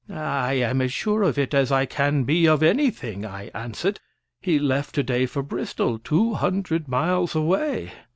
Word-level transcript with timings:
"I 0.09 0.53
am 0.53 0.81
as 0.81 0.91
sure 0.91 1.21
of 1.21 1.37
it 1.37 1.53
as 1.53 1.71
I 1.71 1.85
can 1.85 2.23
be 2.23 2.47
of 2.47 2.63
anything," 2.63 3.23
I 3.23 3.51
answered. 3.53 3.99
"He 4.41 4.57
left 4.57 4.95
to 4.95 5.03
day 5.03 5.27
for 5.27 5.43
Bristol, 5.43 5.99
two 5.99 6.33
hundred 6.33 6.87
miles 6.87 7.35
away." 7.35 7.91